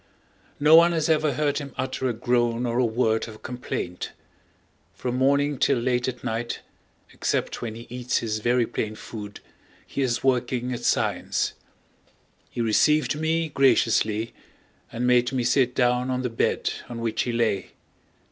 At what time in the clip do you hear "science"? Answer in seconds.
10.83-11.53